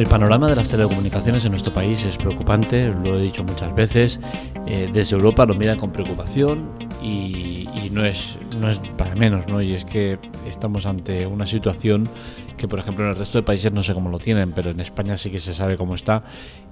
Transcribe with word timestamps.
El 0.00 0.06
panorama 0.06 0.48
de 0.48 0.56
las 0.56 0.70
telecomunicaciones 0.70 1.44
en 1.44 1.50
nuestro 1.50 1.74
país 1.74 2.02
es 2.06 2.16
preocupante, 2.16 2.86
lo 2.86 3.18
he 3.18 3.22
dicho 3.22 3.44
muchas 3.44 3.74
veces. 3.74 4.18
Eh, 4.66 4.88
desde 4.90 5.14
Europa 5.14 5.44
lo 5.44 5.52
miran 5.52 5.78
con 5.78 5.92
preocupación 5.92 6.70
y, 7.02 7.68
no, 7.92 8.06
es, 8.06 8.38
no 8.58 8.70
es 8.70 8.78
para 8.96 9.14
menos, 9.14 9.46
¿no? 9.48 9.60
Y 9.60 9.74
es 9.74 9.84
que 9.84 10.18
estamos 10.48 10.86
ante 10.86 11.26
una 11.26 11.44
situación 11.44 12.08
que, 12.56 12.66
por 12.66 12.78
ejemplo, 12.78 13.04
en 13.04 13.10
el 13.10 13.16
resto 13.18 13.36
de 13.36 13.42
países 13.42 13.72
no 13.72 13.82
sé 13.82 13.92
cómo 13.92 14.08
lo 14.08 14.18
tienen, 14.18 14.52
pero 14.52 14.70
en 14.70 14.80
España 14.80 15.18
sí 15.18 15.30
que 15.30 15.38
se 15.38 15.52
sabe 15.52 15.76
cómo 15.76 15.94
está 15.94 16.22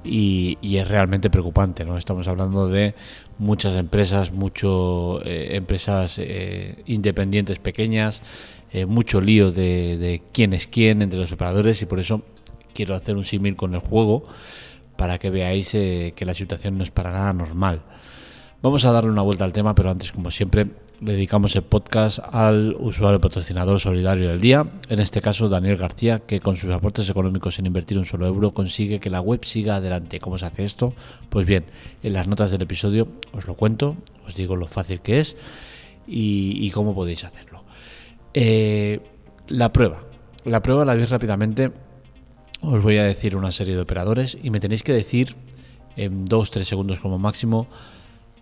y, 0.07 0.57
es 0.63 0.89
realmente 0.89 1.29
preocupante, 1.29 1.85
¿no? 1.85 1.99
Estamos 1.99 2.29
hablando 2.29 2.71
de 2.71 2.95
muchas 3.39 3.75
empresas, 3.75 4.33
mucho 4.33 5.21
eh, 5.27 5.51
empresas 5.57 6.19
eh, 6.19 6.83
independientes 6.87 7.59
pequeñas, 7.59 8.23
mucho 8.87 9.21
lío 9.21 9.51
de, 9.51 9.97
de 9.99 10.23
quién 10.33 10.53
es 10.53 10.67
quién 10.67 11.01
entre 11.01 11.19
los 11.19 11.33
operadores 11.33 11.81
y 11.81 11.87
por 11.87 12.01
eso 12.01 12.23
quiero 12.79 12.95
hacer 12.95 13.17
un 13.17 13.25
símil 13.25 13.57
con 13.57 13.75
el 13.75 13.81
juego 13.81 14.23
para 14.97 15.19
que 15.19 15.31
veáis 15.31 15.75
eh, 15.75 16.13
que 16.15 16.25
la 16.25 16.33
situación 16.33 16.79
no 16.79 16.85
es 16.85 16.93
para 16.93 17.11
nada 17.11 17.33
normal. 17.33 17.81
Vamos 18.63 18.85
a 18.85 18.93
darle 18.93 19.11
una 19.11 19.23
vuelta 19.23 19.45
al 19.45 19.53
tema, 19.53 19.75
pero 19.75 19.91
antes, 19.91 20.13
como 20.13 20.31
siempre, 20.31 20.69
dedicamos 21.01 21.57
el 21.57 21.63
podcast 21.63 22.21
al 22.31 22.77
usuario 22.79 23.21
patrocinador 23.21 23.81
solidario 23.81 24.29
del 24.29 24.41
día, 24.41 24.65
en 24.89 25.01
este 25.01 25.21
caso 25.21 25.49
Daniel 25.49 25.77
García, 25.77 26.21
que 26.21 26.39
con 26.39 26.55
sus 26.55 26.71
aportes 26.71 27.11
económicos 27.11 27.57
sin 27.57 27.67
invertir 27.67 27.99
un 27.99 28.07
solo 28.07 28.29
euro 28.29 28.53
consigue 28.53 29.01
que 29.01 29.11
la 29.11 29.21
web 29.21 29.45
siga 29.45 29.75
adelante. 29.77 30.21
¿Cómo 30.21 30.39
se 30.39 30.47
hace 30.47 30.65
esto? 30.65 30.95
Pues 31.31 31.47
bien, 31.47 31.65
en 32.05 32.13
las 32.13 32.29
notas 32.29 32.53
del 32.53 32.63
episodio 32.63 33.09
os 33.33 33.49
lo 33.49 33.55
cuento, 33.55 33.97
os 34.25 34.37
digo 34.37 34.55
lo 34.55 34.69
fácil 34.69 35.01
que 35.01 35.19
es 35.19 35.35
y, 36.07 36.71
cómo 36.71 36.95
podéis 36.95 37.25
hacerlo. 37.25 37.65
Eh, 38.35 39.01
la 39.49 39.73
prueba. 39.73 39.99
La 40.45 40.63
prueba 40.63 40.85
la 40.85 40.95
veis 40.95 41.11
rápidamente 41.11 41.73
os 42.61 42.83
voy 42.83 42.99
a 42.99 43.05
decir 43.05 43.37
una 43.37 43.53
serie 43.53 43.75
de 43.75 43.83
operadores 43.83 44.37
y 44.43 44.51
me 44.51 44.61
tenéis 44.61 44.83
que 44.83 44.93
decir 44.93 45.37
en 45.97 46.27
2-3 46.27 46.65
segundos 46.65 46.99
como 46.99 47.19
máximo 47.19 47.69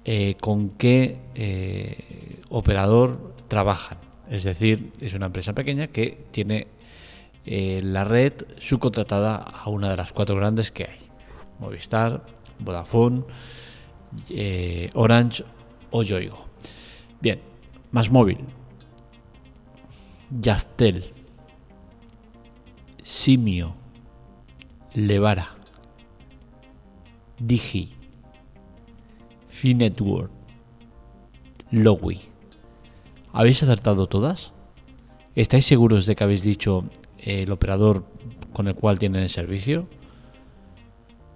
eh, 0.04 0.36
con 0.40 0.70
qué 0.70 1.18
eh, 1.34 2.40
operador 2.48 3.34
trabajan. 3.48 3.98
Es 4.30 4.44
decir, 4.44 4.92
es 5.00 5.14
una 5.14 5.26
empresa 5.26 5.52
pequeña 5.52 5.88
que 5.88 6.24
tiene 6.30 6.66
eh, 7.44 7.80
la 7.82 8.04
red 8.04 8.32
subcontratada 8.58 9.36
a 9.36 9.68
una 9.68 9.90
de 9.90 9.96
las 9.96 10.12
cuatro 10.12 10.36
grandes 10.36 10.70
que 10.70 10.84
hay. 10.84 10.98
Movistar, 11.58 12.24
Vodafone, 12.58 13.22
Orange 14.94 15.44
o 15.90 16.02
Yoigo. 16.02 16.46
Bien, 17.20 17.40
más 17.90 18.10
móvil. 18.10 18.38
Yastel. 20.40 21.04
Simio 23.02 23.85
Levara, 24.96 25.50
Digi, 27.38 27.90
Finetwork, 29.50 30.30
Lowy. 31.70 32.18
¿Habéis 33.34 33.62
acertado 33.62 34.06
todas? 34.06 34.54
¿Estáis 35.34 35.66
seguros 35.66 36.06
de 36.06 36.16
que 36.16 36.24
habéis 36.24 36.42
dicho 36.42 36.84
el 37.18 37.50
operador 37.52 38.06
con 38.54 38.68
el 38.68 38.74
cual 38.74 38.98
tienen 38.98 39.22
el 39.22 39.28
servicio? 39.28 39.86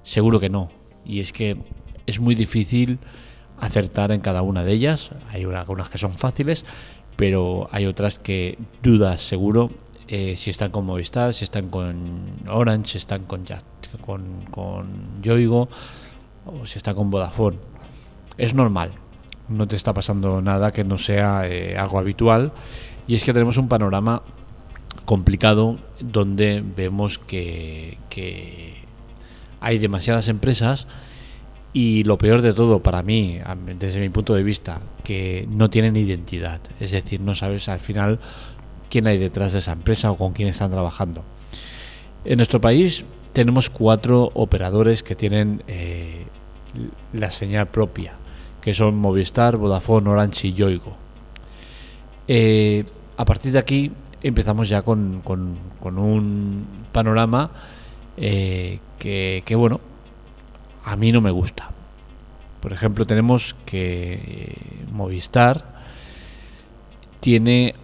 Seguro 0.05 0.41
que 0.41 0.48
no. 0.48 0.70
Y 1.05 1.20
es 1.20 1.34
que 1.34 1.58
es 2.06 2.19
muy 2.19 2.34
difícil 2.34 2.98
acertar 3.58 4.11
en 4.11 4.22
cada 4.22 4.41
una 4.41 4.64
de 4.64 4.72
ellas. 4.72 5.11
Hay 5.28 5.45
algunas 5.45 5.91
que 5.91 5.98
son 5.98 6.12
fáciles, 6.12 6.64
pero 7.17 7.69
hay 7.72 7.84
otras 7.84 8.19
que 8.19 8.56
dudas 8.83 9.20
seguro 9.20 9.70
eh, 10.12 10.34
si 10.36 10.50
están 10.50 10.72
con 10.72 10.84
Movistar, 10.86 11.33
si 11.33 11.45
están 11.45 11.70
con 11.70 11.95
Orange, 12.48 12.90
si 12.90 12.98
están 12.98 13.27
con, 13.27 13.45
con, 14.05 14.42
con 14.51 15.23
Yoigo 15.23 15.68
o 16.46 16.67
si 16.67 16.79
están 16.79 16.96
con 16.96 17.12
Vodafone. 17.12 17.57
Es 18.36 18.52
normal, 18.52 18.90
no 19.48 19.68
te 19.68 19.77
está 19.77 19.92
pasando 19.92 20.42
nada 20.42 20.73
que 20.73 20.83
no 20.83 20.98
sea 20.98 21.46
eh, 21.46 21.79
algo 21.79 22.01
habitual 22.01 22.51
y 23.07 23.14
es 23.14 23.23
que 23.23 23.33
tenemos 23.33 23.57
un 23.57 23.68
panorama 23.68 24.23
complicado 25.05 25.79
donde 26.01 26.61
vemos 26.77 27.20
que, 27.20 27.96
que 28.08 28.83
hay 29.61 29.79
demasiadas 29.79 30.27
empresas 30.27 30.89
y 31.73 32.02
lo 32.02 32.18
peor 32.18 32.42
de 32.42 32.52
todo 32.52 32.80
para 32.80 33.05
mí, 33.05 33.39
desde 33.79 34.01
mi 34.01 34.08
punto 34.08 34.34
de 34.34 34.42
vista, 34.42 34.80
que 35.05 35.46
no 35.48 35.70
tienen 35.70 35.95
identidad. 35.95 36.58
Es 36.80 36.90
decir, 36.90 37.20
no 37.20 37.36
sabes 37.36 37.68
al 37.68 37.79
final 37.79 38.18
quién 38.90 39.06
hay 39.06 39.17
detrás 39.17 39.55
de 39.55 39.61
esa 39.61 39.73
empresa 39.73 40.11
o 40.11 40.17
con 40.17 40.33
quién 40.33 40.48
están 40.48 40.70
trabajando. 40.70 41.23
En 42.24 42.36
nuestro 42.36 42.61
país 42.61 43.05
tenemos 43.33 43.70
cuatro 43.70 44.30
operadores 44.34 45.02
que 45.02 45.14
tienen 45.14 45.62
eh, 45.68 46.27
la 47.12 47.30
señal 47.30 47.67
propia, 47.68 48.12
que 48.61 48.74
son 48.74 48.96
Movistar, 48.96 49.56
Vodafone, 49.56 50.11
Orange 50.11 50.48
y 50.48 50.52
Yoigo. 50.52 50.96
Eh, 52.28 52.84
a 53.17 53.24
partir 53.24 53.52
de 53.52 53.58
aquí 53.58 53.92
empezamos 54.23 54.68
ya 54.68 54.83
con, 54.83 55.22
un 55.83 56.67
panorama 56.92 57.51
eh, 58.17 58.80
que, 58.98 59.42
que, 59.46 59.55
bueno, 59.55 59.80
a 60.84 60.96
mí 60.96 61.12
no 61.12 61.20
me 61.20 61.30
gusta. 61.30 61.70
Por 62.61 62.72
ejemplo, 62.72 63.07
tenemos 63.07 63.57
que 63.64 64.55
Movistar 64.92 65.64
tiene 67.20 67.74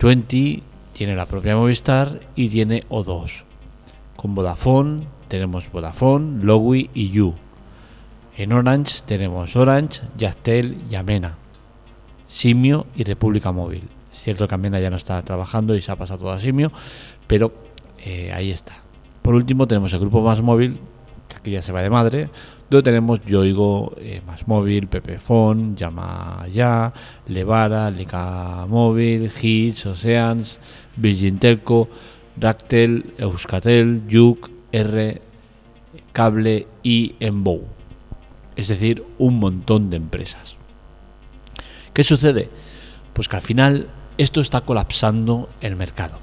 20 0.00 0.62
tiene 0.92 1.16
la 1.16 1.26
propia 1.26 1.56
Movistar 1.56 2.20
y 2.36 2.48
tiene 2.48 2.80
O2. 2.88 3.42
Con 4.16 4.34
Vodafone 4.34 5.02
tenemos 5.28 5.70
Vodafone, 5.70 6.44
Lowy 6.44 6.90
y 6.94 7.10
You. 7.10 7.34
En 8.36 8.52
Orange 8.52 9.00
tenemos 9.06 9.56
Orange, 9.56 10.00
Yastel 10.16 10.76
y 10.90 10.94
Amena. 10.94 11.34
Simio 12.28 12.86
y 12.96 13.04
República 13.04 13.52
Móvil. 13.52 13.82
Es 14.12 14.22
cierto 14.22 14.46
que 14.48 14.54
Amena 14.54 14.80
ya 14.80 14.90
no 14.90 14.96
está 14.96 15.22
trabajando 15.22 15.74
y 15.74 15.82
se 15.82 15.92
ha 15.92 15.96
pasado 15.96 16.20
todo 16.20 16.32
a 16.32 16.40
Simio, 16.40 16.72
pero 17.26 17.52
eh, 18.04 18.32
ahí 18.32 18.50
está. 18.50 18.74
Por 19.22 19.34
último 19.34 19.66
tenemos 19.66 19.92
el 19.92 20.00
grupo 20.00 20.20
Más 20.20 20.40
Móvil, 20.40 20.78
que 21.44 21.52
ya 21.52 21.62
se 21.62 21.70
va 21.70 21.82
de 21.82 21.90
madre, 21.90 22.28
donde 22.70 22.82
tenemos 22.82 23.24
Yoigo, 23.24 23.94
eh, 23.98 24.22
Más 24.26 24.48
Móvil, 24.48 24.88
Pepefon, 24.88 25.76
Llama 25.76 26.46
Ya, 26.52 26.92
Levara, 27.28 27.90
Lica 27.90 28.66
Móvil, 28.68 29.30
Hits, 29.40 29.86
Oceans, 29.86 30.58
Virgin 30.96 31.38
Ractel, 32.36 33.14
Euskatel, 33.18 34.08
Yuk, 34.08 34.50
R, 34.72 35.22
Cable 36.12 36.66
y 36.82 37.14
Embow. 37.20 37.62
Es 38.56 38.68
decir, 38.68 39.04
un 39.18 39.38
montón 39.38 39.90
de 39.90 39.96
empresas. 39.96 40.56
¿Qué 41.92 42.02
sucede? 42.02 42.48
Pues 43.12 43.28
que 43.28 43.36
al 43.36 43.42
final 43.42 43.86
esto 44.18 44.40
está 44.40 44.62
colapsando 44.62 45.48
el 45.60 45.76
mercado. 45.76 46.18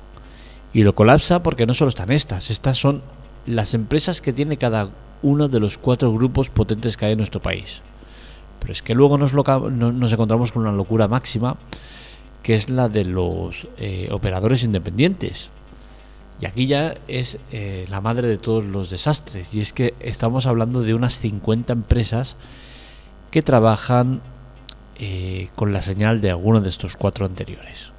Y 0.73 0.83
lo 0.83 0.95
colapsa 0.95 1.43
porque 1.43 1.65
no 1.65 1.73
solo 1.73 1.89
están 1.89 2.11
estas, 2.11 2.49
estas 2.49 2.77
son 2.77 3.01
las 3.45 3.73
empresas 3.73 4.21
que 4.21 4.33
tiene 4.33 4.57
cada 4.57 4.89
uno 5.23 5.47
de 5.47 5.59
los 5.59 5.77
cuatro 5.77 6.11
grupos 6.13 6.49
potentes 6.49 6.97
que 6.97 7.05
hay 7.05 7.11
en 7.13 7.19
nuestro 7.19 7.41
país. 7.41 7.81
Pero 8.59 8.73
es 8.73 8.81
que 8.81 8.93
luego 8.93 9.17
nos, 9.17 9.33
encontramos 9.33 10.51
con 10.51 10.63
una 10.63 10.71
locura 10.71 11.07
máxima, 11.07 11.55
que 12.43 12.55
es 12.55 12.69
la 12.69 12.89
de 12.89 13.05
los 13.05 13.67
eh, 13.77 14.09
operadores 14.11 14.63
independientes. 14.63 15.49
Y 16.39 16.45
aquí 16.45 16.65
ya 16.67 16.95
es 17.07 17.37
eh, 17.51 17.85
la 17.89 18.01
madre 18.01 18.27
de 18.27 18.37
todos 18.37 18.63
los 18.63 18.89
desastres. 18.89 19.53
Y 19.53 19.61
es 19.61 19.73
que 19.73 19.93
estamos 19.99 20.45
hablando 20.47 20.81
de 20.81 20.93
unas 20.93 21.13
50 21.19 21.73
empresas 21.73 22.35
que 23.29 23.41
trabajan 23.41 24.21
eh, 24.97 25.49
con 25.55 25.71
la 25.73 25.81
señal 25.81 26.21
de 26.21 26.31
alguno 26.31 26.61
de 26.61 26.69
estos 26.69 26.95
cuatro 26.95 27.25
anteriores. 27.25 27.91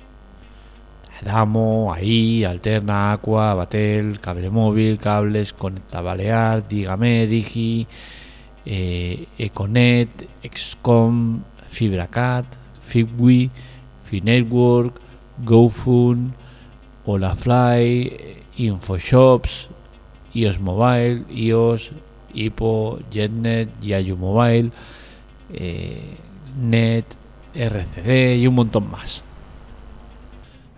Damo, 1.24 1.92
AI, 1.92 2.44
Alterna, 2.44 3.12
Aqua, 3.12 3.54
Batel, 3.54 4.18
Cable 4.20 4.50
Móvil, 4.50 4.98
Cables, 4.98 5.52
Conecta 5.52 6.00
Balear, 6.00 6.66
Dígame, 6.68 7.26
Digi, 7.26 7.86
eh, 8.66 9.26
Econet, 9.38 10.08
Excom, 10.42 11.42
FibraCat, 11.70 12.44
Fibwi, 12.84 13.50
Finetwork, 14.04 15.00
GoFun, 15.44 16.32
Olafly, 17.06 18.42
InfoShops, 18.58 19.68
iOS 20.34 20.58
Mobile, 20.60 21.24
iOS, 21.30 21.90
Hippo, 22.34 22.98
JetNet, 23.10 23.68
Yayu 23.80 24.16
Mobile, 24.16 24.70
eh, 25.54 26.16
Net, 26.60 27.04
RCD 27.54 28.36
y 28.36 28.46
un 28.46 28.54
montón 28.54 28.90
más. 28.90 29.22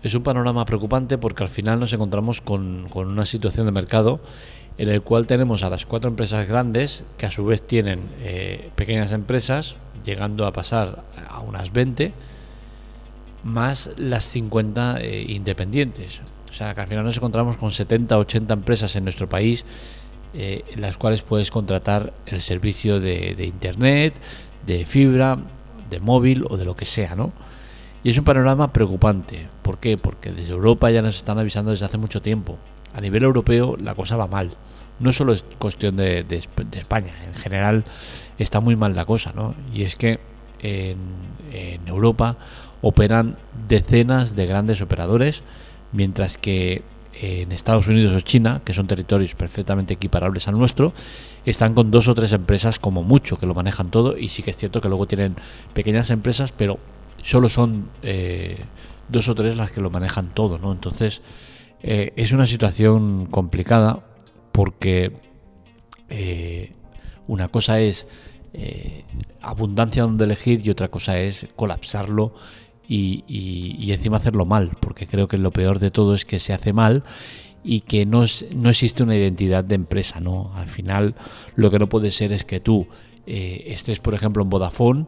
Es 0.05 0.13
un 0.13 0.21
panorama 0.21 0.67
preocupante 0.67 1.17
porque 1.17 1.41
al 1.41 1.49
final 1.49 1.79
nos 1.79 1.91
encontramos 1.91 2.39
con, 2.39 2.91
una 2.93 3.25
situación 3.25 3.65
de 3.65 3.71
mercado 3.71 4.19
en 4.77 4.89
el 4.89 5.01
cual 5.01 5.25
tenemos 5.25 5.63
a 5.63 5.69
las 5.71 5.87
cuatro 5.87 6.11
empresas 6.11 6.47
grandes 6.47 7.03
que 7.17 7.25
a 7.25 7.31
su 7.31 7.43
vez 7.43 7.65
tienen 7.65 8.01
eh, 8.21 8.69
pequeñas 8.75 9.13
empresas 9.13 9.77
llegando 10.05 10.45
a 10.45 10.53
pasar 10.53 11.01
a 11.27 11.39
unas 11.39 11.73
20 11.73 12.13
más 13.45 13.93
las 13.97 14.25
50 14.25 14.99
eh, 15.01 15.25
independientes. 15.27 16.19
sea, 16.53 16.75
que 16.75 16.81
al 16.81 16.87
final 16.87 17.03
nos 17.03 17.17
encontramos 17.17 17.57
con 17.57 17.71
70, 17.71 18.15
80 18.15 18.53
empresas 18.53 18.95
en 18.95 19.05
nuestro 19.05 19.27
país 19.27 19.65
eh, 20.35 20.63
las 20.75 20.97
cuales 20.97 21.23
puedes 21.23 21.49
contratar 21.49 22.13
el 22.27 22.41
servicio 22.41 22.99
de, 22.99 23.43
internet, 23.43 24.13
de 24.67 24.85
fibra, 24.85 25.39
de 25.89 25.99
móvil 25.99 26.45
o 26.47 26.57
de 26.57 26.65
lo 26.65 26.75
que 26.75 26.85
sea, 26.85 27.15
¿no? 27.15 27.31
Y 28.05 28.11
es 28.11 28.19
un 28.19 28.23
panorama 28.23 28.67
preocupante. 28.67 29.47
¿Por 29.63 29.79
qué? 29.79 29.97
Porque 29.97 30.31
desde 30.31 30.53
Europa 30.53 30.91
ya 30.91 31.01
nos 31.01 31.15
están 31.15 31.39
avisando 31.39 31.71
desde 31.71 31.87
hace 31.87 31.97
mucho 31.97 32.21
tiempo. 32.21 32.55
A 32.93 33.01
nivel 33.01 33.23
europeo 33.23 33.77
la 33.81 33.95
cosa 33.95 34.15
va 34.15 34.27
mal. 34.27 34.51
No 34.99 35.11
solo 35.11 35.33
es 35.33 35.43
cuestión 35.57 35.95
de, 35.95 36.23
de, 36.23 36.37
España, 36.77 37.13
en 37.25 37.33
general 37.33 37.83
está 38.37 38.59
muy 38.59 38.75
mal 38.75 38.95
la 38.95 39.05
cosa, 39.05 39.33
¿no? 39.35 39.55
Y 39.73 39.81
es 39.81 39.95
que 39.95 40.19
en, 40.61 40.97
en 41.51 41.87
Europa 41.87 42.37
operan 42.83 43.37
decenas 43.67 44.35
de 44.35 44.45
grandes 44.45 44.81
operadores, 44.81 45.41
mientras 45.91 46.37
que 46.37 46.83
en 47.19 47.51
Estados 47.51 47.87
Unidos 47.87 48.13
o 48.13 48.19
China, 48.19 48.61
que 48.63 48.73
son 48.75 48.85
territorios 48.85 49.33
perfectamente 49.33 49.95
equiparables 49.95 50.47
al 50.47 50.59
nuestro, 50.59 50.93
están 51.43 51.73
con 51.73 51.89
dos 51.89 52.07
o 52.07 52.13
tres 52.13 52.33
empresas 52.33 52.77
como 52.77 53.01
mucho 53.01 53.39
que 53.39 53.47
lo 53.47 53.55
manejan 53.55 53.89
todo 53.89 54.15
y 54.15 54.29
sí 54.29 54.43
que 54.43 54.51
es 54.51 54.57
cierto 54.57 54.79
que 54.79 54.89
luego 54.89 55.07
tienen 55.07 55.35
pequeñas 55.73 56.11
empresas, 56.11 56.51
pero 56.51 56.77
solo 57.25 57.49
son 57.49 57.89
eh, 58.03 58.57
dos 59.09 59.27
o 59.29 59.35
tres 59.35 59.57
las 59.57 59.71
que 59.71 59.81
lo 59.81 59.89
manejan 59.89 60.29
todo, 60.33 60.59
¿no? 60.59 60.71
Entonces 60.71 61.23
eh, 61.81 62.13
es 62.15 62.31
una 62.31 62.45
situación 62.45 63.25
complicada 63.25 64.05
porque 64.51 65.11
eh, 66.09 66.71
una 67.27 67.49
cosa 67.49 67.79
es 67.79 68.07
abundancia 69.41 70.03
donde 70.03 70.23
elegir 70.23 70.65
y 70.65 70.69
otra 70.69 70.87
cosa 70.87 71.19
es 71.19 71.45
colapsarlo 71.57 72.33
y, 72.87 73.91
encima 73.91 74.15
hacerlo 74.15 74.45
mal, 74.45 74.77
porque 74.79 75.07
creo 75.07 75.27
que 75.27 75.37
lo 75.37 75.51
peor 75.51 75.79
de 75.79 75.91
todo 75.91 76.13
es 76.13 76.23
que 76.23 76.39
se 76.39 76.53
hace 76.53 76.71
mal 76.71 77.03
y 77.65 77.81
que 77.81 78.05
no, 78.05 78.23
no 78.55 78.69
existe 78.69 79.03
una 79.03 79.17
identidad 79.17 79.65
de 79.65 79.75
empresa, 79.75 80.21
¿no? 80.21 80.53
Al 80.55 80.67
final 80.67 81.15
lo 81.55 81.69
que 81.69 81.79
no 81.79 81.89
puede 81.89 82.11
ser 82.11 82.31
es 82.31 82.45
que 82.45 82.61
tú 82.61 82.87
estés, 83.25 83.99
por 83.99 84.13
ejemplo, 84.13 84.41
en 84.41 84.49
Vodafone, 84.49 85.07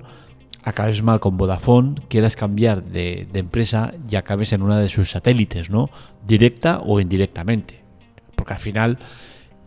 acabes 0.67 1.01
mal 1.01 1.19
con 1.19 1.37
Vodafone, 1.37 1.95
quieras 2.09 2.35
cambiar 2.35 2.83
de, 2.83 3.27
empresa 3.33 3.93
y 4.09 4.17
acabes 4.17 4.51
en 4.51 4.61
una 4.61 4.79
de 4.79 4.89
sus 4.89 5.11
satélites, 5.11 5.69
¿no? 5.69 5.89
Directa 6.27 6.81
o 6.83 6.99
indirectamente. 6.99 7.79
Porque 8.35 8.53
al 8.53 8.59
final 8.59 8.97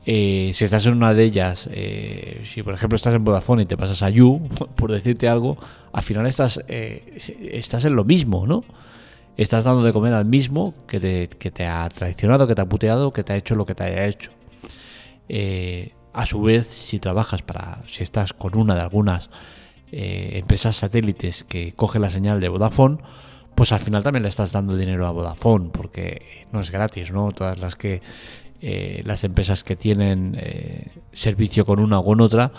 eh, 0.04 0.50
si 0.52 0.64
estás 0.64 0.84
en 0.86 0.94
una 0.94 1.14
de 1.14 1.24
ellas, 1.24 1.68
eh, 1.72 2.42
si 2.44 2.62
por 2.62 2.74
ejemplo 2.74 2.96
estás 2.96 3.14
en 3.14 3.24
Vodafone 3.24 3.62
y 3.62 3.66
te 3.66 3.78
pasas 3.78 4.02
a 4.02 4.10
You, 4.10 4.46
por 4.76 4.92
decirte 4.92 5.26
algo, 5.28 5.56
al 5.92 6.02
final 6.02 6.26
estás, 6.26 6.60
eh, 6.68 7.18
estás 7.52 7.86
en 7.86 7.96
lo 7.96 8.04
mismo, 8.04 8.46
¿no? 8.46 8.62
Estás 9.38 9.64
dando 9.64 9.82
de 9.82 9.94
comer 9.94 10.12
al 10.12 10.26
mismo 10.26 10.74
que 10.86 11.00
te, 11.00 11.28
que 11.28 11.50
te, 11.50 11.64
ha 11.66 11.88
traicionado, 11.88 12.46
que 12.46 12.54
te 12.54 12.60
ha 12.60 12.68
puteado, 12.68 13.12
que 13.12 13.24
te 13.24 13.32
ha 13.32 13.36
hecho 13.36 13.54
lo 13.54 13.64
que 13.64 13.74
te 13.74 13.84
haya 13.84 14.06
hecho. 14.06 14.30
A 16.12 16.26
su 16.26 16.42
vez, 16.42 16.66
si 16.66 16.98
trabajas 16.98 17.40
para, 17.40 17.82
si 17.86 18.02
estás 18.02 18.34
con 18.34 18.58
una 18.58 18.74
de 18.74 18.80
algunas 18.82 19.30
eh, 19.92 20.38
empresas 20.38 20.76
satélites 20.76 21.42
que 21.42 21.72
coge 21.72 21.98
la 21.98 22.10
señal 22.10 22.40
de 22.40 22.48
Vodafone, 22.48 22.98
pues 23.56 23.72
al 23.72 23.80
final 23.80 24.04
también 24.04 24.22
le 24.22 24.28
estás 24.28 24.52
dando 24.52 24.76
dinero 24.76 25.04
a 25.04 25.10
Vodafone, 25.10 25.70
porque 25.70 26.46
no 26.52 26.60
es 26.60 26.70
gratis, 26.70 27.10
¿no? 27.10 27.32
Todas 27.32 27.58
las 27.58 27.74
que 27.74 28.00
eh, 28.60 29.02
las 29.04 29.24
empresas 29.24 29.64
que 29.64 29.74
tienen 29.74 30.36
eh, 30.38 30.92
servicio 31.12 31.66
con 31.66 31.80
una 31.80 31.98
o 31.98 32.04
con 32.04 32.20
otra, 32.20 32.52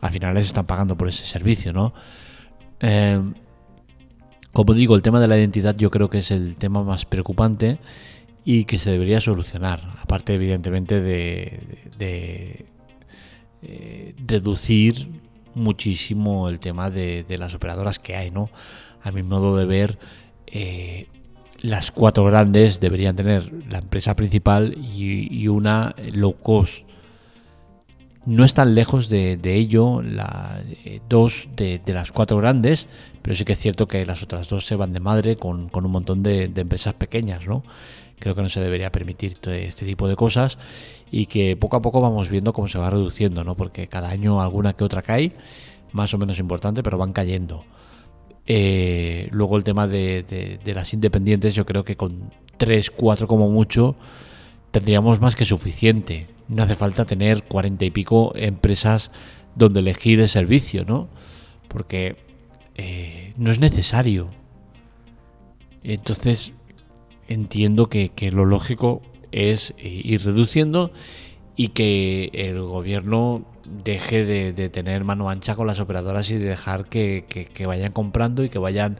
al 0.00 0.12
final 0.12 0.34
les 0.34 0.46
están 0.46 0.64
pagando 0.64 0.96
por 0.96 1.08
ese 1.08 1.26
servicio, 1.26 1.74
¿no? 1.74 1.92
Como 4.52 4.72
digo, 4.72 4.96
el 4.96 5.02
tema 5.02 5.20
de 5.20 5.28
la 5.28 5.36
identidad 5.36 5.76
yo 5.76 5.90
creo 5.90 6.08
que 6.08 6.18
es 6.18 6.30
el 6.30 6.56
tema 6.56 6.82
más 6.82 7.04
preocupante 7.04 7.78
y 8.44 8.64
que 8.64 8.78
se 8.78 8.90
debería 8.90 9.20
solucionar, 9.20 9.82
aparte 10.00 10.32
evidentemente 10.32 11.00
de, 11.00 11.60
de, 11.98 12.66
de 13.60 14.14
reducir 14.26 15.17
muchísimo 15.58 16.48
el 16.48 16.60
tema 16.60 16.90
de, 16.90 17.24
las 17.38 17.54
operadoras 17.54 17.98
que 17.98 18.16
hay, 18.16 18.30
¿no? 18.30 18.50
A 19.02 19.10
mi 19.10 19.22
modo 19.22 19.56
de 19.56 19.66
ver, 19.66 19.98
eh, 20.46 21.06
las 21.60 21.90
cuatro 21.90 22.24
grandes 22.24 22.80
deberían 22.80 23.16
tener 23.16 23.52
la 23.68 23.78
empresa 23.78 24.14
principal 24.16 24.76
y, 24.78 25.48
una 25.48 25.94
low 26.12 26.34
cost. 26.34 26.86
No 28.26 28.44
están 28.44 28.74
lejos 28.74 29.08
de, 29.08 29.38
ello 29.44 30.02
la, 30.02 30.62
eh, 30.84 31.00
dos 31.08 31.48
de, 31.56 31.80
las 31.86 32.12
cuatro 32.12 32.36
grandes, 32.36 32.86
pero 33.22 33.34
sí 33.34 33.44
que 33.44 33.54
es 33.54 33.58
cierto 33.58 33.88
que 33.88 34.04
las 34.04 34.22
otras 34.22 34.48
dos 34.48 34.66
se 34.66 34.76
van 34.76 34.92
de 34.92 35.00
madre 35.00 35.36
con, 35.36 35.68
con 35.68 35.86
un 35.86 35.92
montón 35.92 36.22
de, 36.22 36.48
de, 36.48 36.60
empresas 36.60 36.94
pequeñas, 36.94 37.46
¿no? 37.46 37.62
Creo 38.18 38.34
que 38.34 38.42
no 38.42 38.48
se 38.48 38.60
debería 38.60 38.90
permitir 38.90 39.36
este 39.46 39.86
tipo 39.86 40.08
de 40.08 40.16
cosas 40.16 40.58
y 41.10 41.26
que 41.26 41.56
poco 41.56 41.76
a 41.76 41.82
poco 41.82 42.00
vamos 42.00 42.28
viendo 42.28 42.52
cómo 42.52 42.68
se 42.68 42.78
va 42.78 42.90
reduciendo, 42.90 43.44
¿no? 43.44 43.56
Porque 43.56 43.86
cada 43.86 44.10
año 44.10 44.40
alguna 44.40 44.74
que 44.74 44.84
otra 44.84 45.02
cae, 45.02 45.32
más 45.92 46.12
o 46.14 46.18
menos 46.18 46.38
importante, 46.38 46.82
pero 46.82 46.98
van 46.98 47.12
cayendo. 47.12 47.64
Eh, 48.50 49.28
luego 49.30 49.58
el 49.58 49.64
tema 49.64 49.86
de, 49.86 50.58
las 50.64 50.94
independientes, 50.94 51.54
yo 51.54 51.66
creo 51.66 51.84
que 51.84 51.96
con 51.96 52.30
3, 52.56 52.90
4 52.90 53.28
como 53.28 53.50
mucho 53.50 53.94
tendríamos 54.70 55.20
más 55.20 55.36
que 55.36 55.44
suficiente. 55.44 56.26
No 56.48 56.62
hace 56.62 56.74
falta 56.74 57.04
tener 57.04 57.44
40 57.44 57.84
y 57.84 57.90
pico 57.90 58.32
empresas 58.34 59.10
donde 59.54 59.80
elegir 59.80 60.20
el 60.20 60.28
servicio, 60.28 60.84
¿no? 60.86 61.08
Porque 61.68 62.16
eh, 62.74 63.34
no 63.36 63.50
es 63.50 63.60
necesario. 63.60 64.28
Entonces 65.82 66.52
entiendo 67.28 67.88
que, 67.88 68.08
que 68.08 68.32
lo 68.32 68.44
lógico 68.44 69.02
es 69.30 69.74
eh, 69.78 69.88
ir 70.04 70.24
reduciendo 70.24 70.90
y 71.56 71.68
que 71.68 72.30
el 72.32 72.60
gobierno 72.62 73.44
deje 73.84 74.24
de, 74.24 74.52
de, 74.52 74.68
tener 74.70 75.04
mano 75.04 75.28
ancha 75.28 75.54
con 75.54 75.66
las 75.66 75.80
operadoras 75.80 76.30
y 76.30 76.38
de 76.38 76.46
dejar 76.46 76.86
que, 76.86 77.24
que, 77.28 77.66
vayan 77.66 77.92
comprando 77.92 78.42
y 78.44 78.48
que 78.48 78.58
vayan 78.58 78.98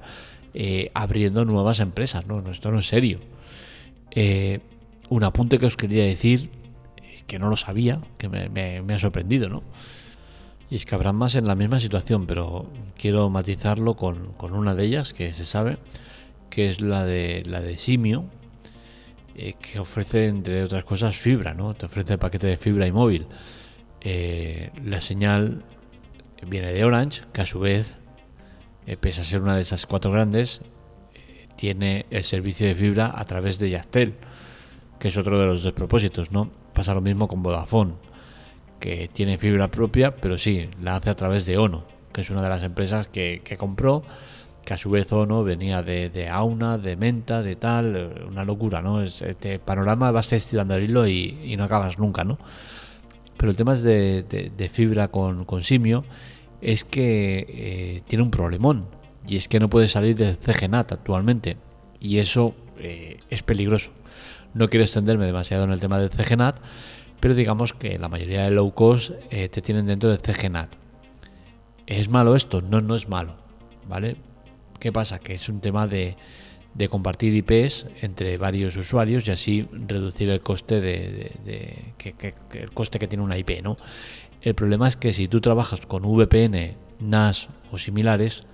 eh, 0.55 0.91
abriendo 0.93 1.45
nuevas 1.45 1.81
empresas. 1.81 2.27
No, 2.27 2.41
esto 2.51 2.71
no 2.71 2.81
es 2.81 2.87
serio. 2.87 3.21
Eh, 4.11 4.61
un 5.09 5.25
apunte 5.25 5.59
que 5.59 5.67
os 5.67 5.77
quería 5.77 6.05
decir, 6.05 6.51
que 7.27 7.39
no 7.39 7.49
lo 7.49 7.57
sabía, 7.57 8.01
que 8.19 8.29
me, 8.29 8.49
me, 8.49 8.83
me, 8.83 8.95
ha 8.95 8.99
sorprendido, 8.99 9.49
¿no? 9.49 9.63
Y 10.71 10.77
es 10.77 10.85
que 10.85 10.95
habrán 10.95 11.17
más 11.17 11.35
en 11.35 11.47
la 11.47 11.55
misma 11.55 11.81
situación, 11.81 12.27
pero 12.27 12.71
quiero 12.99 13.31
matizarlo 13.31 13.95
con, 13.95 14.33
con 14.33 14.53
una 14.53 14.75
de 14.75 14.85
ellas 14.85 15.15
que 15.15 15.33
se 15.33 15.47
sabe, 15.47 15.79
que 16.51 16.69
es 16.69 16.81
la 16.81 17.05
de 17.05 17.43
la 17.47 17.61
de 17.61 17.77
Simio, 17.77 18.25
eh, 19.41 19.55
que 19.55 19.79
ofrece, 19.79 20.27
entre 20.27 20.65
otras 20.65 20.85
cosas, 20.85 21.17
fibra, 21.17 21.55
¿no? 21.55 21.73
Te 21.75 21.87
ofrece 21.87 22.15
el 22.15 22.19
paquete 22.19 22.49
de 22.49 22.57
fibra 22.57 22.89
y 22.89 22.93
móvil. 22.93 23.27
Eh, 24.01 24.71
la 24.85 25.01
señal 25.01 25.63
viene 26.45 26.73
de 26.73 26.85
Orange, 26.85 27.23
que 27.33 27.43
a 27.43 27.47
su 27.47 27.61
vez, 27.61 27.99
eh, 28.89 28.97
pese 28.97 29.21
a 29.21 29.25
ser 29.25 29.41
una 29.41 29.55
de 29.55 29.63
esas 29.63 29.87
cuatro 29.87 30.11
grandes, 30.11 30.61
tiene 31.55 32.07
el 32.11 32.25
servicio 32.25 32.67
de 32.67 32.75
fibra 32.75 33.13
a 33.15 33.25
través 33.27 33.61
de 33.61 33.71
Yastel, 33.71 34.15
que 34.99 35.07
es 35.07 35.17
otro 35.17 35.39
de 35.39 35.47
los 35.47 35.63
despropósitos, 35.63 36.33
¿no? 36.33 36.51
Pasa 36.75 36.93
lo 36.93 37.01
mismo 37.01 37.29
con 37.29 37.41
Vodafone, 37.41 37.95
que 38.81 39.09
tiene 39.13 39.39
fibra 39.39 39.69
propia, 39.69 40.17
pero 40.17 40.37
sí, 40.37 40.69
la 40.83 40.97
hace 40.97 41.11
a 41.11 41.15
través 41.15 41.47
de 41.47 41.59
Ono, 41.59 41.85
que 42.13 42.23
es 42.23 42.31
una 42.31 42.43
de 42.43 42.49
las 42.49 42.65
empresas 42.65 43.07
que 43.07 43.57
compró, 43.57 44.03
que 44.69 44.75
a 44.75 44.77
su 44.77 44.91
vez 44.91 45.11
Ono 45.15 45.43
venía 45.45 45.83
de, 45.83 46.11
de, 46.11 46.29
Auna, 46.29 46.77
de 46.77 46.95
Menta, 46.95 47.41
de 47.41 47.57
tal, 47.57 48.27
una 48.29 48.45
locura, 48.45 48.83
¿no? 48.83 49.01
Este 49.01 49.59
panorama 49.59 50.11
vas 50.11 50.31
estirando 50.35 50.75
el 50.75 50.85
hilo 50.85 51.07
y, 51.07 51.41
y 51.43 51.57
no 51.57 51.65
acabas 51.65 51.99
nunca, 51.99 52.23
¿no? 52.23 52.37
Pero 53.39 53.49
el 53.49 53.57
tema 53.57 53.73
es 53.73 53.83
de, 53.83 54.23
de, 54.23 54.69
fibra 54.69 55.09
con, 55.09 55.47
con, 55.47 55.63
simio 55.63 56.05
es 56.61 56.85
que 56.85 57.47
eh, 57.49 58.03
tiene 58.09 58.23
un 58.23 58.31
problemón 58.31 58.85
y 59.27 59.37
es 59.37 59.49
que 59.49 59.59
no 59.59 59.71
puede 59.71 59.89
salir 59.89 60.15
del 60.17 60.37
CGNAT 60.37 60.93
actualmente 60.93 61.57
y 61.99 62.19
eso 62.19 62.55
eh, 62.79 63.21
es 63.31 63.43
peligroso. 63.43 63.91
No 64.53 64.69
quiero 64.69 64.85
extenderme 64.85 65.25
demasiado 65.25 65.65
en 65.65 65.71
el 65.71 65.81
tema 65.81 65.99
del 65.99 66.11
CGNAT, 66.11 66.57
pero 67.21 67.35
digamos 67.35 67.73
que 67.73 67.99
la 67.99 68.11
mayoría 68.11 68.43
de 68.43 68.51
low 68.51 68.71
cost 68.75 69.13
eh, 69.31 69.49
te 69.49 69.63
tienen 69.63 69.87
dentro 69.87 70.11
del 70.11 70.21
CGNAT. 70.21 70.75
¿Es 71.87 72.11
malo 72.11 72.37
esto? 72.37 72.61
No, 72.61 72.83
no 72.83 72.95
es 72.95 73.09
malo, 73.09 73.33
¿vale? 73.89 74.29
¿Qué 74.79 74.93
pasa? 74.93 75.19
Que 75.19 75.35
es 75.35 75.49
un 75.49 75.61
tema 75.61 75.87
de, 75.87 76.17
compartir 76.91 77.35
IPs 77.35 77.87
entre 78.03 78.39
varios 78.39 78.77
usuarios 78.77 79.27
y 79.27 79.31
así 79.33 79.69
reducir 79.73 80.31
el 80.31 80.41
coste 80.41 80.81
de, 80.81 81.33
que, 81.99 82.35
el 82.55 82.71
coste 82.71 82.99
que 82.99 83.09
tiene 83.09 83.25
una 83.25 83.37
IP, 83.37 83.63
¿no? 83.63 83.77
El 84.41 84.55
problema 84.55 84.87
es 84.87 84.97
que 84.97 85.13
si 85.13 85.27
tú 85.27 85.41
trabajas 85.41 85.81
con 85.81 86.05
VPN, 86.05 86.77
NAS 87.01 87.49
o 87.73 87.79
similares, 87.79 88.45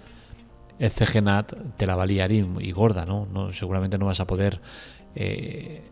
el 0.79 0.91
CGNAT 0.91 1.53
te 1.77 1.87
la 1.87 1.97
va 1.97 2.05
a 2.05 2.07
liar 2.07 2.33
y, 2.33 2.73
gorda, 2.73 3.05
¿no? 3.05 3.27
¿no? 3.33 3.53
Seguramente 3.53 3.99
no 3.99 4.07
vas 4.07 4.21
a 4.21 4.27
poder 4.27 4.61
eh, 5.15 5.83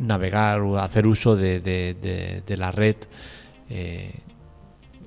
navegar 0.00 0.60
o 0.60 0.78
hacer 0.78 1.06
uso 1.06 1.36
de 1.36 2.44
la 2.58 2.72
red 2.72 2.96
eh, 3.70 4.12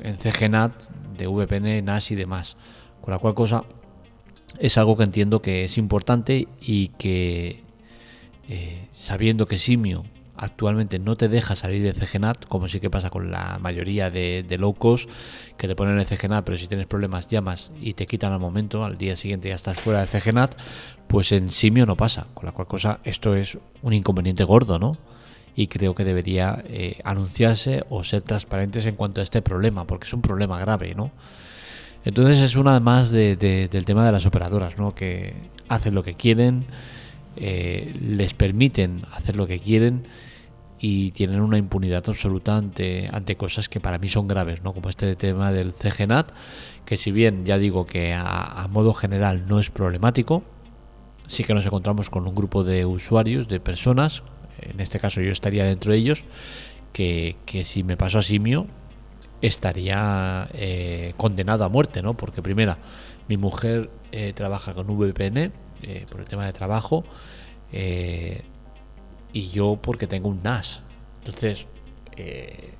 en 0.01 0.15
CGNAT, 0.15 0.89
de 1.17 1.27
VPN, 1.27 1.83
NAS 1.83 2.11
y 2.11 2.15
demás. 2.15 2.55
Con 3.01 3.13
la 3.13 3.19
cual 3.19 3.33
cosa 3.33 3.63
es 4.57 4.77
algo 4.77 4.97
que 4.97 5.03
entiendo 5.03 5.41
que 5.41 5.63
es 5.63 5.77
importante 5.77 6.47
y 6.61 6.89
que 6.89 7.61
eh, 8.47 8.87
sabiendo 8.91 9.47
que 9.47 9.59
Simio 9.59 10.03
actualmente 10.35 10.99
no 10.99 11.17
te 11.17 11.27
deja 11.27 11.55
salir 11.55 11.83
de 11.83 11.93
CGNAT, 11.93 12.45
como 12.45 12.67
sí 12.67 12.79
que 12.79 12.89
pasa 12.89 13.09
con 13.09 13.29
la 13.29 13.59
mayoría 13.59 14.09
de, 14.09 14.43
de 14.47 14.73
que 15.57 15.67
te 15.67 15.75
ponen 15.75 15.99
el 15.99 16.05
CGNAT, 16.05 16.45
pero 16.45 16.57
si 16.57 16.67
tienes 16.67 16.87
problemas 16.87 17.27
llamas 17.27 17.71
y 17.81 17.93
te 17.93 18.07
quitan 18.07 18.31
al 18.31 18.39
momento, 18.39 18.85
al 18.85 18.97
día 18.97 19.17
siguiente 19.17 19.49
ya 19.49 19.55
estás 19.55 19.79
fuera 19.79 19.99
de 19.99 20.07
CGNAT, 20.07 20.55
pues 21.07 21.33
en 21.33 21.49
Simio 21.49 21.85
no 21.85 21.97
pasa, 21.97 22.27
con 22.33 22.45
la 22.45 22.53
cual 22.53 22.67
cosa 22.67 22.99
esto 23.03 23.35
es 23.35 23.57
un 23.81 23.93
inconveniente 23.93 24.45
gordo, 24.45 24.79
¿no? 24.79 24.95
Y 25.55 25.67
creo 25.67 25.93
que 25.93 26.05
debería 26.05 26.63
eh, 26.67 27.01
anunciarse 27.03 27.83
o 27.89 28.05
ser 28.05 28.21
transparentes 28.21 28.85
en 28.85 28.95
cuanto 28.95 29.19
a 29.19 29.23
este 29.23 29.41
problema, 29.41 29.85
porque 29.85 30.07
es 30.07 30.13
un 30.13 30.21
problema 30.21 30.57
grave, 30.57 30.95
¿no? 30.95 31.11
Entonces 32.09 32.39
es 32.39 32.55
una 32.55 32.79
más 32.79 33.11
de, 33.11 33.35
del 33.35 33.85
tema 33.85 34.03
de 34.03 34.11
las 34.11 34.25
operadoras, 34.25 34.79
¿no? 34.79 34.95
Que 34.95 35.35
hacen 35.67 35.93
lo 35.93 36.01
que 36.01 36.15
quieren, 36.15 36.65
eh, 37.35 37.95
les 38.01 38.33
permiten 38.33 39.03
hacer 39.11 39.35
lo 39.35 39.45
que 39.45 39.59
quieren 39.59 40.07
y 40.79 41.11
tienen 41.11 41.39
una 41.39 41.59
impunidad 41.59 42.03
absoluta 42.07 42.57
ante, 42.57 43.07
ante 43.13 43.35
cosas 43.35 43.69
que 43.69 43.79
para 43.79 43.99
mí 43.99 44.09
son 44.09 44.27
graves, 44.27 44.63
¿no? 44.63 44.73
como 44.73 44.89
este 44.89 45.15
tema 45.15 45.51
del 45.51 45.71
CGNAT, 45.71 46.31
que 46.83 46.97
si 46.97 47.11
bien 47.11 47.45
ya 47.45 47.59
digo 47.59 47.85
que 47.85 48.15
a, 48.17 48.67
modo 48.71 48.95
general 48.95 49.47
no 49.47 49.59
es 49.59 49.69
problemático, 49.69 50.41
sí 51.27 51.43
que 51.43 51.53
nos 51.53 51.63
encontramos 51.67 52.09
con 52.09 52.25
un 52.25 52.33
grupo 52.33 52.63
de 52.63 52.87
usuarios, 52.87 53.47
de 53.47 53.59
personas, 53.59 54.23
en 54.61 54.79
este 54.79 54.99
caso 54.99 55.21
yo 55.21 55.31
estaría 55.31 55.63
dentro 55.63 55.91
de 55.91 55.99
ellos, 55.99 56.23
que, 56.91 57.35
si 57.65 57.83
me 57.83 57.97
paso 57.97 58.17
a 58.17 58.23
simio 58.23 58.65
estaría 59.41 60.49
eh, 60.53 61.13
condenado 61.17 61.63
a 61.63 61.69
muerte, 61.69 62.01
¿no? 62.01 62.13
Porque 62.13 62.41
primera, 62.41 62.77
mi 63.27 63.37
mujer 63.37 63.89
eh, 64.11 64.33
trabaja 64.35 64.73
con 64.73 64.87
VPN 64.87 65.51
eh, 65.83 66.05
por 66.09 66.19
el 66.19 66.27
tema 66.27 66.45
de 66.45 66.53
trabajo, 66.53 67.03
y 69.31 69.49
yo 69.49 69.77
porque 69.81 70.07
tengo 70.07 70.29
un 70.29 70.41
NAS. 70.41 70.81
Entonces, 71.19 71.65
eh, 72.17 72.71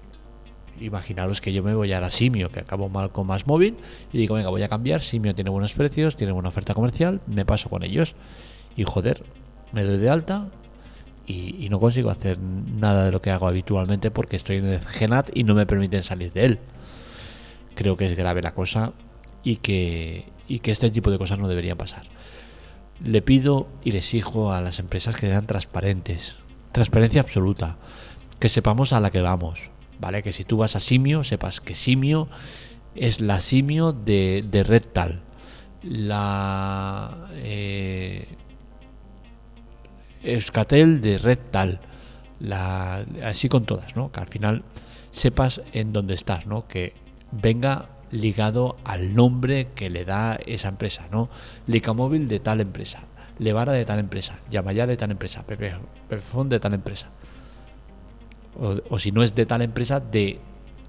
imaginaros 0.80 1.42
que 1.42 1.54
yo 1.54 1.63
me 1.63 1.74
voy 1.74 1.94
a 1.94 2.00
la 2.00 2.10
Simio, 2.10 2.50
que 2.50 2.62
acabo 2.62 2.89
mal 2.89 3.12
con 3.12 3.28
más 3.28 3.48
móvil, 3.48 3.75
y 4.12 4.18
digo, 4.18 4.36
venga, 4.36 4.50
voy 4.50 4.63
a 4.63 4.70
cambiar, 4.70 5.01
Simio 5.01 5.36
tiene 5.36 5.50
buenos 5.50 5.74
precios, 5.74 6.16
tiene 6.16 6.34
buena 6.34 6.50
oferta 6.50 6.74
comercial, 6.74 7.22
me 7.28 7.46
paso 7.46 7.70
con 7.70 7.84
ellos. 7.84 8.16
Y 8.75 8.84
joder, 8.84 9.24
me 9.72 9.84
doy 9.84 9.98
de 9.98 10.10
alta 10.10 10.48
y, 11.30 11.70
no 11.70 11.80
consigo 11.80 12.10
hacer 12.10 12.40
nada 12.40 13.06
de 13.06 13.12
lo 13.12 13.22
que 13.22 13.30
hago 13.30 13.48
habitualmente 13.48 14.10
porque 14.10 14.36
estoy 14.36 14.58
en 14.58 14.66
el 14.66 14.80
Genat 14.80 15.30
y 15.36 15.44
no 15.44 15.54
me 15.54 15.68
permiten 15.68 16.02
salir 16.02 16.34
de 16.34 16.46
él. 16.46 16.60
Creo 17.76 17.98
que 17.98 18.08
es 18.08 18.18
grave 18.18 18.42
la 18.42 18.54
cosa 18.54 18.94
y 19.44 19.58
que, 19.58 20.26
y 20.48 20.60
que 20.60 20.72
este 20.72 20.90
tipo 20.90 21.12
de 21.12 21.20
cosas 21.20 21.38
no 21.38 21.48
deberían 21.48 21.78
pasar. 21.78 22.04
Le 23.06 23.22
pido 23.22 23.68
y 23.84 23.92
le 23.92 24.00
exijo 24.00 24.52
a 24.52 24.60
las 24.60 24.80
empresas 24.80 25.16
que 25.16 25.28
sean 25.28 25.46
transparentes, 25.46 26.36
transparencia 26.72 27.22
absoluta, 27.22 27.76
que 28.40 28.50
sepamos 28.50 28.92
a 28.92 29.00
la 29.00 29.12
que 29.12 29.22
vamos, 29.22 29.70
¿vale? 30.00 30.24
Que 30.24 30.34
si 30.34 30.44
tú 30.44 30.58
vas 30.58 30.76
a 30.76 30.80
Simio, 30.80 31.24
sepas 31.24 31.62
que 31.62 31.76
Simio 31.76 32.28
es 32.96 33.22
la 33.22 33.40
Simio 33.40 33.94
de, 33.94 34.44
de 34.50 34.64
Red 34.64 34.86
Tal, 34.92 35.20
la 35.84 37.28
eh, 37.36 38.28
Euskatel 40.24 41.02
de 41.02 41.18
Red 41.18 41.40
Tal, 41.52 41.80
así 43.24 43.50
con 43.50 43.66
todas, 43.66 43.96
¿no? 43.96 44.12
Que 44.12 44.20
al 44.20 44.28
final 44.28 44.64
sepas 45.12 45.62
en 45.74 45.94
dónde 45.94 46.14
estás, 46.14 46.46
¿no? 46.46 46.68
Que 46.68 46.94
venga 47.32 47.88
ligado 48.12 48.78
al 48.84 49.14
nombre 49.14 49.68
que 49.76 49.90
le 49.90 50.06
da 50.06 50.40
esa 50.46 50.70
empresa, 50.70 51.08
¿no? 51.12 51.30
Licamóvil 51.68 52.28
de 52.28 52.40
tal 52.40 52.62
empresa, 52.62 53.02
Levara 53.40 53.72
de 53.72 53.86
tal 53.86 54.00
empresa, 54.00 54.40
Yamaya 54.52 54.86
de 54.86 54.98
tal 54.98 55.12
empresa, 55.12 55.44
Pepefon 55.44 56.50
de 56.50 56.60
tal 56.60 56.74
empresa. 56.74 57.08
O, 58.90 59.00
si 59.00 59.12
no 59.12 59.24
es 59.24 59.36
de 59.36 59.46
tal 59.46 59.62
empresa, 59.62 60.02
de 60.02 60.40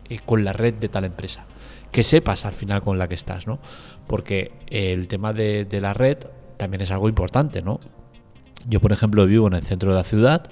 eh, 0.09 0.19
con 0.25 0.45
la 0.45 0.53
red 0.53 0.75
de 0.75 0.89
tal 0.89 1.05
empresa. 1.05 1.45
Que 1.93 2.03
sepas 2.03 2.45
al 2.45 2.53
final 2.53 2.83
con 2.83 2.99
la 2.99 3.09
que 3.09 3.15
estás, 3.15 3.47
¿no? 3.47 3.61
Porque 4.07 4.53
el 4.69 5.07
tema 5.07 5.33
de, 5.33 5.67
la 5.81 5.95
red 5.95 6.19
también 6.57 6.81
es 6.81 6.91
algo 6.91 7.09
importante, 7.09 7.63
¿no? 7.63 7.79
Yo, 8.69 8.81
por 8.81 8.93
ejemplo, 8.93 9.27
vivo 9.27 9.47
en 9.47 9.55
el 9.55 9.63
centro 9.63 9.91
de 9.91 9.97
la 9.97 10.05
ciudad, 10.05 10.51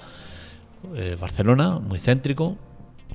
eh, 0.95 1.17
Barcelona, 1.19 1.79
muy 1.79 1.99
céntrico, 1.99 2.57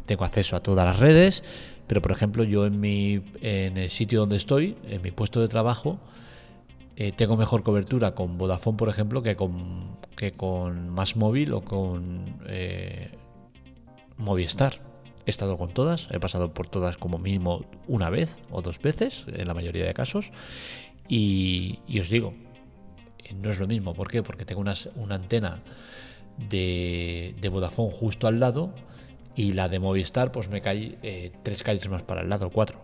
tengo 0.07 0.25
acceso 0.25 0.57
a 0.57 0.61
todas 0.61 0.85
las 0.87 0.99
redes, 0.99 1.43
pero 1.87 2.01
por 2.01 2.13
ejemplo 2.13 2.45
yo 2.45 2.67
en, 2.67 2.81
mi, 2.81 3.21
en 3.41 3.77
el 3.77 3.91
sitio 3.91 4.21
donde 4.21 4.37
estoy, 4.37 4.77
en 4.89 5.03
mi 5.03 5.11
puesto 5.11 5.41
de 5.41 5.49
trabajo, 5.49 5.99
eh, 6.97 7.13
tengo 7.13 7.37
mejor 7.37 7.63
cobertura 7.63 8.15
con 8.15 8.39
Vodafone, 8.39 8.77
por 8.77 8.89
ejemplo, 8.89 9.23
que 9.23 9.35
con, 9.35 9.97
que 10.17 10.33
con 10.33 10.91
Más 10.91 11.17
Móvil 11.17 11.53
o 11.53 11.63
con 11.63 12.25
eh, 12.47 13.11
Movistar. 14.17 14.79
He 15.27 15.31
estado 15.31 15.57
con 15.57 15.71
todas, 15.71 16.09
he 16.11 16.21
pasado 16.21 16.53
por 16.53 16.67
todas 16.67 16.99
como 16.99 17.19
mínimo 17.19 17.65
una 17.89 18.11
vez 18.11 18.37
o 18.51 18.61
dos 18.61 18.79
veces, 18.79 19.25
en 19.27 19.49
la 19.49 19.55
mayoría 19.55 19.87
de 19.87 19.95
casos. 19.95 20.31
Y, 21.09 21.79
os 21.99 22.09
digo, 22.11 22.35
no 23.43 23.51
es 23.51 23.59
lo 23.59 23.67
mismo. 23.67 23.95
¿Por 23.95 24.09
qué? 24.09 24.23
Porque 24.23 24.45
tengo 24.45 24.61
una, 24.61 24.75
una 24.97 25.15
antena 25.15 25.61
de, 26.37 27.35
de 27.41 27.49
Vodafone 27.49 27.91
justo 27.91 28.27
al 28.27 28.41
lado 28.41 28.73
y 29.37 29.53
la 29.53 29.69
de 29.69 29.79
Movistar 29.79 30.33
pues 30.33 30.49
me 30.49 30.61
cae 30.61 30.99
eh, 31.03 31.33
tres 31.43 31.63
calles 31.63 31.89
más 31.89 32.03
para 32.03 32.23
el 32.23 32.29
lado, 32.29 32.51
cuatro. 32.51 32.81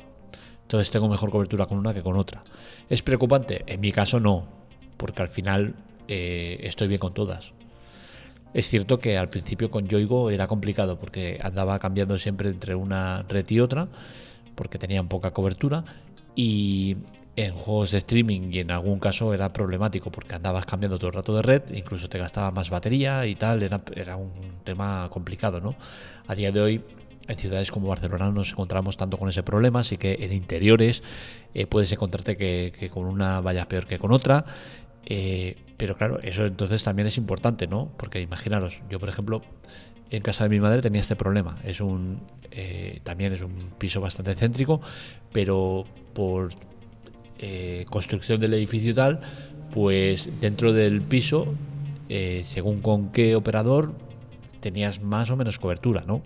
Entonces 0.63 0.91
tengo 0.91 1.09
mejor 1.09 1.31
cobertura 1.31 1.67
con 1.67 1.79
una 1.79 1.95
que 1.95 2.03
con 2.03 2.17
otra. 2.17 2.43
¿Es 2.89 3.03
preocupante? 3.03 3.65
En 3.67 3.81
mi 3.81 3.93
caso 3.93 4.21
no, 4.21 4.47
porque 4.97 5.23
al 5.23 5.29
final 5.29 5.75
eh, 6.09 6.61
estoy 6.63 6.89
bien 6.89 7.01
con 7.01 7.13
todas. 7.13 7.53
Es 8.53 8.69
cierto 8.69 8.99
que 8.99 9.17
al 9.17 9.31
principio 9.31 9.71
con 9.71 9.87
Yoigo 9.87 10.31
era 10.31 10.49
complicado 10.49 10.99
porque 10.99 11.39
andaba 11.43 11.79
cambiando 11.79 12.19
siempre 12.19 12.51
entre 12.51 12.75
una 12.75 13.23
red 13.29 13.49
y 13.49 13.61
otra, 13.61 13.89
porque 14.57 14.79
tenían 14.79 15.09
poca 15.09 15.31
cobertura 15.33 15.85
y 16.35 16.97
en 17.45 17.53
juegos 17.53 17.91
de 17.93 17.99
streaming 17.99 18.53
y 18.53 18.59
en 18.61 18.71
algún 18.71 18.99
caso 18.99 19.33
era 19.33 19.53
problemático 19.53 20.11
porque 20.11 20.35
andabas 20.35 20.67
cambiando 20.67 20.99
todo 20.99 21.09
el 21.09 21.15
rato 21.15 21.35
de 21.35 21.43
red, 21.43 21.63
incluso 21.73 22.09
te 22.09 22.19
gastaba 22.19 22.51
más 22.51 22.71
batería 22.71 23.27
y 23.27 23.35
tal, 23.35 23.63
era, 23.63 24.17
un 24.17 24.31
tema 24.65 25.09
complicado, 25.11 25.61
¿no? 25.61 25.75
A 26.27 26.35
día 26.35 26.53
de 26.53 26.61
hoy 26.61 26.85
en 27.29 27.39
ciudades 27.39 27.71
como 27.71 27.89
Barcelona 27.89 28.27
no 28.27 28.33
nos 28.33 28.51
encontramos 28.51 28.97
tanto 28.97 29.17
con 29.17 29.29
ese 29.29 29.43
problema, 29.43 29.81
así 29.81 29.97
que 29.97 30.19
en 30.21 30.33
interiores 30.33 31.03
eh, 31.55 31.67
puedes 31.67 31.91
encontrarte 31.93 32.37
que, 32.37 32.91
con 32.93 33.05
una 33.05 33.41
vaya 33.41 33.67
peor 33.67 33.87
que 33.87 33.99
con 33.99 34.13
otra. 34.13 34.45
Eh, 35.07 35.57
pero 35.77 35.97
claro, 35.97 36.21
eso 36.23 36.45
entonces 36.45 36.85
también 36.85 37.09
es 37.09 37.17
importante, 37.17 37.67
¿no? 37.67 37.91
Porque 37.97 38.21
imaginaros, 38.21 38.83
yo 38.91 38.99
por 39.01 39.09
ejemplo, 39.09 39.43
en 40.11 40.23
casa 40.23 40.45
de 40.45 40.51
mi 40.51 40.61
madre 40.61 40.83
tenía 40.83 41.01
este 41.01 41.17
problema. 41.17 41.59
Es 41.65 41.81
un 41.81 42.21
eh, 42.51 43.01
también 43.05 43.33
es 43.33 43.43
un 43.43 43.55
piso 43.79 44.01
bastante 44.01 44.35
céntrico, 44.35 44.81
pero 45.33 45.85
por 46.13 46.51
eh, 47.43 47.87
construcción 47.89 48.39
del 48.39 48.53
edificio 48.53 48.91
y 48.91 48.95
tal, 48.95 49.21
pues 49.73 50.29
dentro 50.43 50.75
del 50.75 51.01
piso, 51.01 51.55
eh, 52.11 52.43
según 52.45 52.83
con 52.83 53.13
qué 53.13 53.35
operador, 53.35 53.95
tenías 54.61 55.01
más 55.01 55.31
o 55.31 55.37
menos 55.37 55.59
cobertura, 55.59 56.05
¿no? 56.07 56.21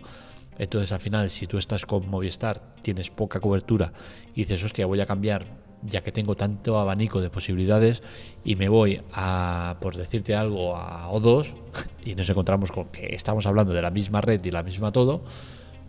Entonces 0.59 0.91
al 0.91 0.99
final, 0.99 1.31
si 1.31 1.47
tú 1.47 1.57
estás 1.57 1.87
con 1.87 2.11
Movistar, 2.11 2.61
tienes 2.83 3.11
poca 3.11 3.39
cobertura 3.39 3.93
y 4.35 4.41
dices, 4.41 4.65
hostia, 4.65 4.87
voy 4.87 5.01
a 5.01 5.07
cambiar 5.07 5.45
ya 5.83 6.03
que 6.03 6.11
tengo 6.11 6.35
tanto 6.35 6.81
abanico 6.81 7.21
de 7.21 7.31
posibilidades 7.31 8.03
y 8.45 8.57
me 8.57 8.69
voy 8.69 9.01
a, 9.13 9.77
por 9.81 9.95
decirte 9.95 10.35
algo, 10.35 10.77
a 10.77 11.09
O2 11.13 11.55
y 12.05 12.17
nos 12.17 12.29
encontramos 12.29 12.73
con 12.73 12.87
que 12.87 13.15
estamos 13.15 13.47
hablando 13.47 13.73
de 13.73 13.83
la 13.83 13.93
misma 13.93 14.21
red 14.21 14.45
y 14.45 14.51
la 14.51 14.65
misma 14.65 14.91
todo, 14.91 15.23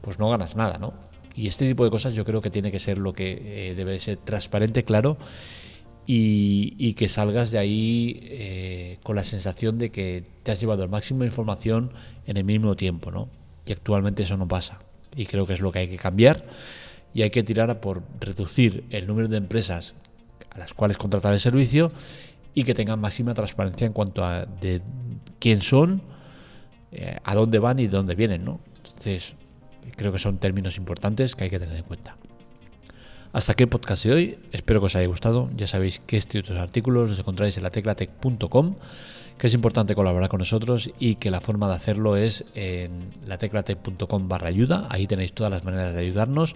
pues 0.02 0.20
no 0.20 0.30
ganas 0.30 0.56
nada, 0.56 0.78
¿no? 0.78 0.94
Y 1.36 1.48
este 1.48 1.68
tipo 1.68 1.84
de 1.84 1.92
cosas 1.92 2.14
yo 2.14 2.24
creo 2.26 2.42
que 2.42 2.50
tiene 2.50 2.72
que 2.72 2.80
ser 2.80 2.98
lo 2.98 3.14
que 3.14 3.72
eh, 3.72 3.76
debe 3.76 4.00
ser 4.00 4.18
transparente, 4.18 4.84
claro, 4.84 5.18
y, 6.08 6.94
que 6.94 7.08
salgas 7.08 7.52
de 7.52 7.58
ahí 7.58 8.20
eh, 8.24 9.00
con 9.04 9.16
la 9.16 9.24
sensación 9.24 9.78
de 9.78 9.90
que 9.90 10.24
te 10.44 10.52
has 10.52 10.60
llevado 10.60 10.84
el 10.84 10.90
máximo 10.90 11.22
de 11.22 11.28
información 11.28 11.92
en 12.28 12.38
el 12.38 12.44
mínimo 12.44 12.76
tiempo, 12.76 13.12
¿no? 13.12 13.30
Y 13.66 13.72
actualmente 13.72 14.24
eso 14.24 14.38
no 14.38 14.48
pasa. 14.48 14.80
Y 15.16 15.26
creo 15.26 15.48
que 15.48 15.54
es 15.54 15.62
lo 15.62 15.72
que 15.72 15.80
hay 15.80 15.88
que 15.88 15.98
cambiar 15.98 16.46
y 17.14 17.24
hay 17.24 17.32
que 17.32 17.44
tirar 17.44 17.80
por 17.80 18.04
reducir 18.20 18.84
el 18.90 19.08
número 19.08 19.28
de 19.28 19.38
empresas 19.38 19.96
a 20.52 20.60
las 20.60 20.74
cuales 20.74 20.98
contratar 20.98 21.34
el 21.34 21.40
servicio 21.40 21.92
y 22.54 22.64
que 22.64 22.74
tengan 22.74 23.00
máxima 23.00 23.34
transparencia 23.34 23.88
en 23.88 23.94
cuanto 23.94 24.24
a 24.24 24.46
de 24.46 24.82
quién 25.40 25.62
son, 25.62 26.02
eh, 26.92 27.18
a 27.24 27.36
dónde 27.36 27.60
van 27.60 27.80
y 27.80 27.88
de 27.88 27.90
dónde 27.90 28.16
vienen, 28.16 28.46
¿no? 28.46 28.60
Entonces, 28.86 29.34
Creo 29.96 30.12
que 30.12 30.20
son 30.20 30.38
términos 30.38 30.78
importantes 30.78 31.36
que 31.36 31.46
hay 31.46 31.50
que 31.50 31.60
tener 31.60 31.78
en 31.78 31.84
cuenta. 31.84 32.16
Hasta 33.36 33.52
aquí 33.52 33.64
el 33.64 33.70
podcast 33.70 34.06
de 34.06 34.14
hoy. 34.14 34.38
Espero 34.54 34.80
que 34.80 34.86
os 34.86 34.96
haya 34.96 35.08
gustado. 35.08 35.50
Ya 35.58 35.68
sabéis 35.68 36.00
que 36.00 36.16
este 36.16 36.38
y 36.38 36.40
otros 36.40 36.58
artículos 36.58 37.10
los 37.10 37.20
encontráis 37.20 37.58
en 37.58 37.64
la 37.64 37.70
teclatec.com, 37.70 38.76
que 39.38 39.48
es 39.48 39.54
importante 39.54 39.94
colaborar 39.94 40.30
con 40.30 40.40
nosotros 40.40 40.90
y 41.00 41.16
que 41.16 41.30
la 41.30 41.42
forma 41.42 41.68
de 41.68 41.76
hacerlo 41.76 42.16
es 42.16 42.46
en 42.56 43.10
la 43.28 43.38
teclatec.com 43.38 44.30
barra 44.30 44.48
ayuda. 44.48 44.88
Ahí 44.90 45.06
tenéis 45.06 45.34
todas 45.34 45.52
las 45.52 45.66
maneras 45.66 45.94
de 45.94 46.00
ayudarnos. 46.00 46.56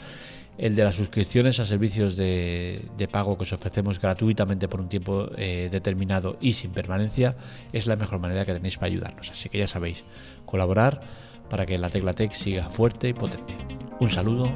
El 0.58 0.74
de 0.74 0.86
las 0.86 0.96
suscripciones 0.96 1.60
a 1.60 1.66
servicios 1.66 2.16
de, 2.16 3.10
pago 3.12 3.38
que 3.38 3.44
os 3.44 3.52
ofrecemos 3.52 4.00
gratuitamente 4.00 4.70
por 4.70 4.80
un 4.80 4.88
tiempo 4.88 5.30
eh, 5.36 5.68
determinado 5.70 6.38
y 6.40 6.54
sin 6.54 6.72
permanencia 6.72 7.36
es 7.74 7.88
la 7.88 7.98
mejor 7.98 8.20
manera 8.20 8.46
que 8.46 8.54
tenéis 8.54 8.78
para 8.78 8.88
ayudarnos. 8.88 9.32
Así 9.32 9.50
que 9.50 9.58
ya 9.58 9.68
sabéis, 9.68 10.06
colaborar 10.46 11.02
para 11.50 11.66
que 11.66 11.78
la 11.78 11.90
Teclatec 11.90 12.32
siga 12.34 12.70
fuerte 12.70 13.10
y 13.10 13.14
potente. 13.14 13.56
Un 14.00 14.10
saludo, 14.10 14.50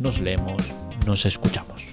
nos 0.00 0.20
leemos 0.20 0.62
nos 1.06 1.26
escuchamos. 1.26 1.83